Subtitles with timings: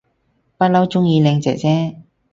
[0.57, 1.97] 不嬲鍾意靚姐姐